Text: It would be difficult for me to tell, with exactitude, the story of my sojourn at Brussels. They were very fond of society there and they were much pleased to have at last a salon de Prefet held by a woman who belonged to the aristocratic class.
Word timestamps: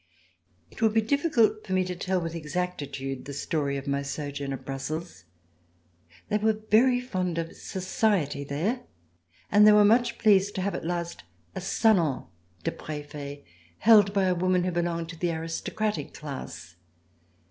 It 0.71 0.81
would 0.81 0.95
be 0.95 1.01
difficult 1.01 1.63
for 1.63 1.73
me 1.73 1.85
to 1.85 1.95
tell, 1.95 2.19
with 2.19 2.33
exactitude, 2.33 3.25
the 3.25 3.33
story 3.35 3.77
of 3.77 3.85
my 3.85 4.01
sojourn 4.01 4.51
at 4.51 4.65
Brussels. 4.65 5.25
They 6.27 6.39
were 6.39 6.53
very 6.71 6.99
fond 6.99 7.37
of 7.37 7.55
society 7.55 8.43
there 8.43 8.87
and 9.51 9.67
they 9.67 9.71
were 9.71 9.85
much 9.85 10.17
pleased 10.17 10.55
to 10.55 10.61
have 10.61 10.73
at 10.73 10.83
last 10.85 11.23
a 11.53 11.61
salon 11.61 12.25
de 12.63 12.71
Prefet 12.71 13.43
held 13.77 14.11
by 14.11 14.23
a 14.23 14.33
woman 14.33 14.63
who 14.63 14.71
belonged 14.71 15.09
to 15.09 15.19
the 15.19 15.31
aristocratic 15.31 16.15
class. 16.15 16.77